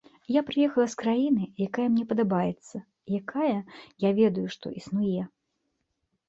Я 0.35 0.41
прыехала 0.45 0.85
з 0.93 0.97
краіны, 1.01 1.43
якая 1.65 1.85
мне 1.91 2.05
падабаецца, 2.13 2.77
якая, 3.19 3.57
я 4.07 4.15
ведаю, 4.21 4.47
што 4.57 4.73
існуе. 4.83 5.21